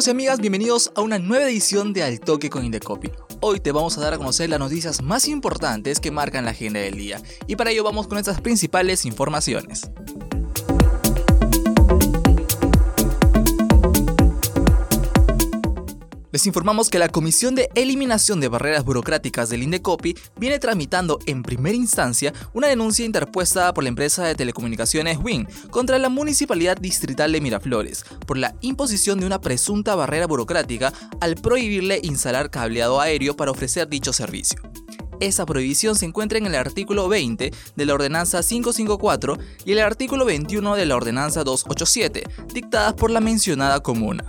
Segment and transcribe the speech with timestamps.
[0.00, 0.40] Amigos y amigas?
[0.40, 3.10] Bienvenidos a una nueva edición de Al Toque con Indecopy.
[3.40, 6.80] Hoy te vamos a dar a conocer las noticias más importantes que marcan la agenda
[6.80, 9.90] del día y para ello vamos con estas principales informaciones.
[16.32, 21.42] Les informamos que la Comisión de Eliminación de Barreras Burocráticas del Indecopi viene tramitando en
[21.42, 27.32] primera instancia una denuncia interpuesta por la empresa de telecomunicaciones WIN contra la Municipalidad Distrital
[27.32, 33.34] de Miraflores por la imposición de una presunta barrera burocrática al prohibirle instalar cableado aéreo
[33.36, 34.60] para ofrecer dicho servicio.
[35.18, 40.24] Esa prohibición se encuentra en el artículo 20 de la Ordenanza 554 y el artículo
[40.24, 42.22] 21 de la Ordenanza 287,
[42.54, 44.24] dictadas por la mencionada comuna.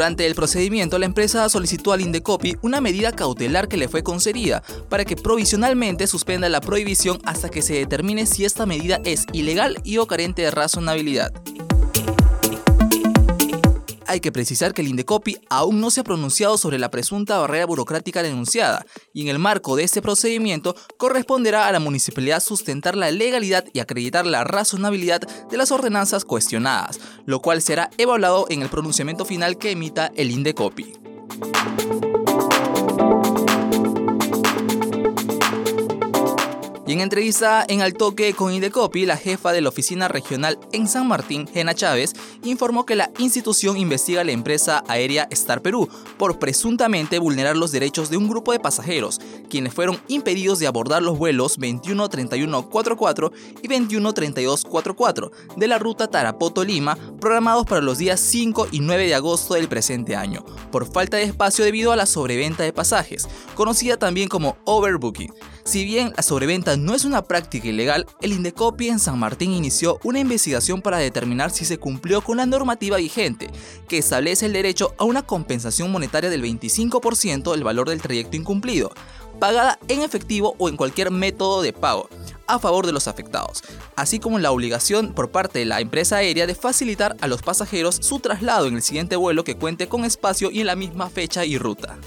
[0.00, 4.62] Durante el procedimiento, la empresa solicitó al Indecopi una medida cautelar que le fue concedida
[4.88, 9.76] para que provisionalmente suspenda la prohibición hasta que se determine si esta medida es ilegal
[9.84, 11.34] y o carente de razonabilidad
[14.10, 17.64] hay que precisar que el Indecopi aún no se ha pronunciado sobre la presunta barrera
[17.64, 23.12] burocrática denunciada, y en el marco de este procedimiento corresponderá a la municipalidad sustentar la
[23.12, 28.68] legalidad y acreditar la razonabilidad de las ordenanzas cuestionadas, lo cual será evaluado en el
[28.68, 30.92] pronunciamiento final que emita el Indecopi.
[36.90, 40.88] Y en entrevista en Al Toque con Indecopi, la jefa de la oficina regional en
[40.88, 45.88] San Martín, Gena Chávez, informó que la institución investiga a la empresa aérea Star Perú
[46.18, 51.00] por presuntamente vulnerar los derechos de un grupo de pasajeros, quienes fueron impedidos de abordar
[51.00, 53.32] los vuelos 213144
[53.62, 59.54] y 213244 de la ruta Tarapoto-Lima, programados para los días 5 y 9 de agosto
[59.54, 64.28] del presente año, por falta de espacio debido a la sobreventa de pasajes, conocida también
[64.28, 65.32] como overbooking.
[65.64, 69.98] Si bien la sobreventa no es una práctica ilegal, el Indecopi en San Martín inició
[70.04, 73.50] una investigación para determinar si se cumplió con la normativa vigente,
[73.86, 78.90] que establece el derecho a una compensación monetaria del 25% del valor del trayecto incumplido,
[79.38, 82.08] pagada en efectivo o en cualquier método de pago,
[82.46, 83.62] a favor de los afectados,
[83.96, 87.96] así como la obligación por parte de la empresa aérea de facilitar a los pasajeros
[87.96, 91.44] su traslado en el siguiente vuelo que cuente con espacio y en la misma fecha
[91.44, 91.98] y ruta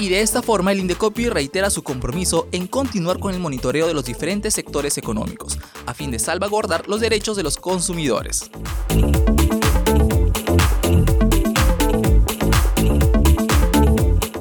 [0.00, 3.92] y de esta forma el Indecopi reitera su compromiso en continuar con el monitoreo de
[3.92, 8.50] los diferentes sectores económicos, a fin de salvaguardar los derechos de los consumidores.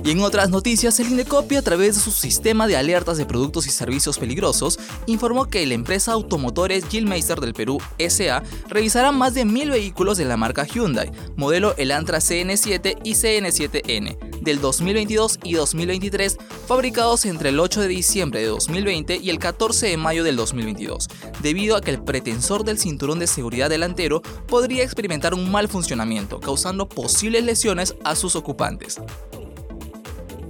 [0.09, 3.67] Y en otras noticias, el Indecopi a través de su sistema de alertas de productos
[3.67, 9.45] y servicios peligrosos informó que la empresa Automotores Gilmeister del Perú SA revisará más de
[9.45, 14.17] mil vehículos de la marca Hyundai, modelo Elantra CN7 y CN7N,
[14.49, 16.37] del 2022 y 2023,
[16.67, 21.07] fabricados entre el 8 de diciembre de 2020 y el 14 de mayo del 2022,
[21.41, 26.39] debido a que el pretensor del cinturón de seguridad delantero podría experimentar un mal funcionamiento,
[26.39, 28.99] causando posibles lesiones a sus ocupantes.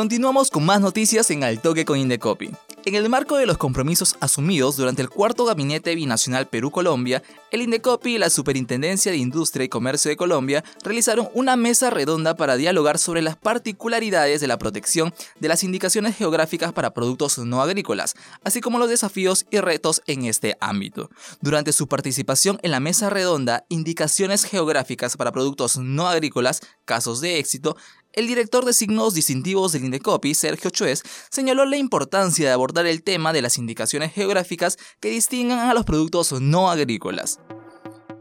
[0.02, 2.50] Continuamos con más noticias en Al Toque con Indecopi.
[2.86, 7.22] En el marco de los compromisos asumidos durante el cuarto gabinete binacional Perú-Colombia,
[7.52, 12.36] el Indecopi y la Superintendencia de Industria y Comercio de Colombia realizaron una mesa redonda
[12.36, 17.62] para dialogar sobre las particularidades de la protección de las indicaciones geográficas para productos no
[17.62, 21.12] agrícolas, así como los desafíos y retos en este ámbito.
[21.42, 27.38] Durante su participación en la mesa redonda, Indicaciones geográficas para productos no agrícolas, casos de
[27.38, 27.78] éxito,
[28.14, 33.04] el director de signos distintivos del Indecopi, Sergio Chuez, señaló la importancia de abordar el
[33.04, 37.40] tema de las indicaciones geográficas que distingan a los productos no agrícolas.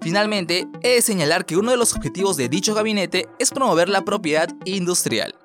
[0.02, 4.04] Finalmente, he de señalar que uno de los objetivos de dicho gabinete es promover la
[4.04, 5.39] propiedad industrial.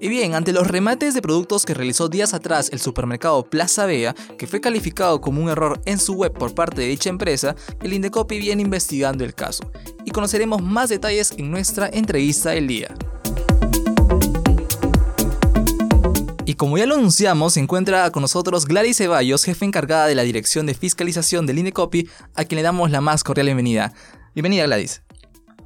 [0.00, 4.14] Y bien, ante los remates de productos que realizó días atrás el supermercado Plaza Vea,
[4.38, 7.92] que fue calificado como un error en su web por parte de dicha empresa, el
[7.92, 9.70] Indecopi viene investigando el caso.
[10.04, 12.94] Y conoceremos más detalles en nuestra entrevista del día.
[16.44, 20.22] Y como ya lo anunciamos, se encuentra con nosotros Gladys Ceballos, jefe encargada de la
[20.22, 23.92] Dirección de Fiscalización del Indecopi, a quien le damos la más cordial bienvenida.
[24.32, 25.02] Bienvenida Gladys.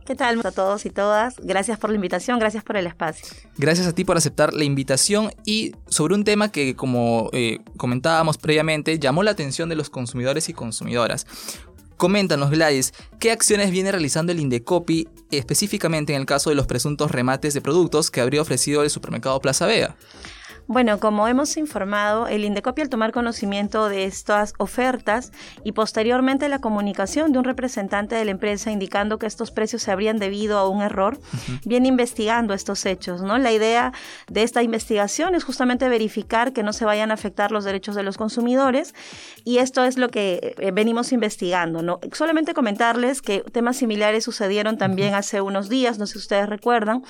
[0.05, 1.37] ¿Qué tal a todos y todas?
[1.39, 3.25] Gracias por la invitación, gracias por el espacio.
[3.57, 8.37] Gracias a ti por aceptar la invitación y sobre un tema que, como eh, comentábamos
[8.37, 11.27] previamente, llamó la atención de los consumidores y consumidoras.
[11.97, 17.13] Coméntanos, Gladys, ¿qué acciones viene realizando el Indecopi específicamente en el caso de los presuntos
[17.13, 19.95] remates de productos que habría ofrecido el supermercado Plaza Vega?
[20.69, 25.33] Bueno, como hemos informado, el Indecopi al tomar conocimiento de estas ofertas
[25.65, 29.91] y posteriormente la comunicación de un representante de la empresa indicando que estos precios se
[29.91, 31.19] habrían debido a un error,
[31.65, 33.39] viene investigando estos hechos, ¿no?
[33.39, 33.93] La idea
[34.29, 38.05] de esta investigación es justamente verificar que no se vayan a afectar los derechos de
[38.05, 38.95] los consumidores
[39.45, 42.01] y esto es lo que eh, venimos investigando, ¿no?
[42.13, 47.03] Solamente comentarles que temas similares sucedieron también hace unos días, no sé si ustedes recuerdan,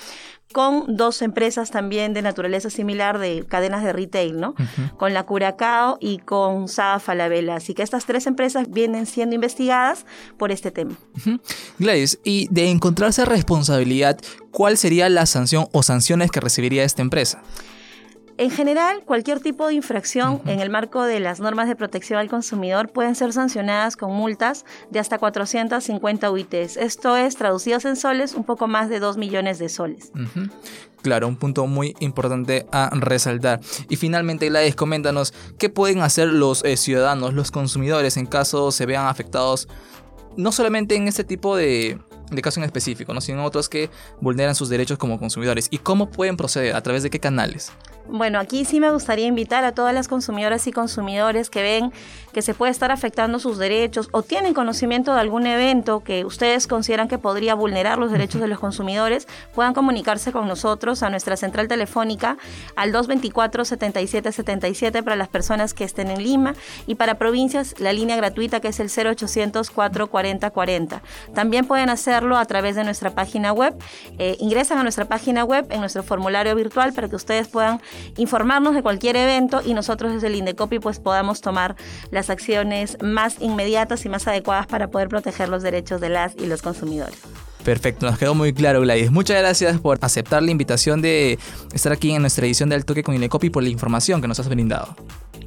[0.53, 4.55] con dos empresas también de naturaleza similar de cadenas de retail, ¿no?
[4.97, 7.55] Con la Curacao y con Sada Falabella.
[7.55, 10.05] Así que estas tres empresas vienen siendo investigadas
[10.37, 10.95] por este tema.
[11.79, 14.19] Gladys, y de encontrarse responsabilidad,
[14.51, 17.41] ¿cuál sería la sanción o sanciones que recibiría esta empresa?
[18.37, 22.29] En general, cualquier tipo de infracción en el marco de las normas de protección al
[22.29, 26.77] consumidor pueden ser sancionadas con multas de hasta 450 UITs.
[26.77, 30.11] Esto es, traducidos en soles, un poco más de 2 millones de soles.
[31.03, 33.59] Claro, un punto muy importante a resaltar.
[33.87, 38.87] Y finalmente, Gladys, coméntanos, ¿qué pueden hacer los eh, ciudadanos, los consumidores, en caso se
[38.87, 39.67] vean afectados,
[40.37, 41.99] no solamente en este tipo de,
[42.31, 43.21] de caso en específico, ¿no?
[43.21, 43.91] sino otros que
[44.21, 45.67] vulneran sus derechos como consumidores?
[45.69, 46.75] ¿Y cómo pueden proceder?
[46.75, 47.71] ¿A través de qué canales?
[48.07, 51.91] Bueno, aquí sí me gustaría invitar a todas las consumidoras y consumidores que ven
[52.33, 56.67] que se puede estar afectando sus derechos o tienen conocimiento de algún evento que ustedes
[56.67, 61.37] consideran que podría vulnerar los derechos de los consumidores, puedan comunicarse con nosotros a nuestra
[61.37, 62.37] central telefónica
[62.75, 66.55] al 224-7777 para las personas que estén en Lima
[66.87, 71.01] y para provincias la línea gratuita que es el 0800 440 40.
[71.33, 73.75] También pueden hacerlo a través de nuestra página web.
[74.17, 77.79] Eh, ingresan a nuestra página web en nuestro formulario virtual para que ustedes puedan
[78.17, 81.75] informarnos de cualquier evento y nosotros desde el Indecopi pues podamos tomar
[82.11, 86.45] las acciones más inmediatas y más adecuadas para poder proteger los derechos de las y
[86.45, 87.19] los consumidores.
[87.63, 89.09] Perfecto, nos quedó muy claro, Gladys.
[89.09, 91.39] Muchas gracias por aceptar la invitación de
[91.73, 94.49] estar aquí en nuestra edición del Toque con Indecopi por la información que nos has
[94.49, 94.95] brindado.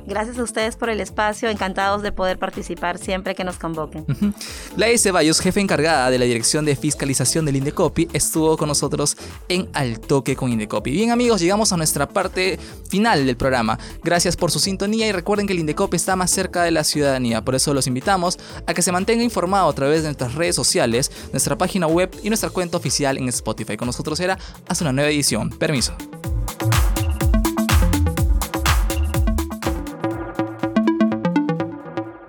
[0.06, 4.04] Gracias a ustedes por el espacio, encantados de poder participar siempre que nos convoquen.
[4.08, 9.16] Uh Ceballos, jefe encargada de la Dirección de Fiscalización del Indecopi, estuvo con nosotros
[9.48, 10.90] en Al Toque con Indecopi.
[10.90, 12.58] Bien amigos, llegamos a nuestra parte
[12.88, 13.78] final del programa.
[14.02, 17.44] Gracias por su sintonía y recuerden que el Indecopi está más cerca de la ciudadanía,
[17.44, 21.10] por eso los invitamos a que se mantenga informado a través de nuestras redes sociales,
[21.32, 23.76] nuestra página web y nuestra cuenta oficial en Spotify.
[23.76, 24.38] Con nosotros será
[24.68, 25.50] hasta una nueva edición.
[25.50, 25.96] Permiso.